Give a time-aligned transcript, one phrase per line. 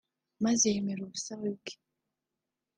[0.43, 1.73] maze yemera ubusabe bwe